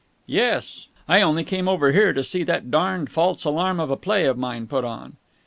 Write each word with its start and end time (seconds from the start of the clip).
"Yes. 0.25 0.87
I 1.07 1.21
only 1.21 1.43
came 1.43 1.69
over 1.69 1.91
here 1.91 2.11
to 2.11 2.23
see 2.23 2.41
that 2.45 2.71
darned 2.71 3.11
false 3.11 3.45
alarm 3.45 3.79
of 3.79 3.91
a 3.91 3.95
play 3.95 4.25
of 4.25 4.35
mine 4.35 4.65
put 4.65 4.83
on." 4.83 5.17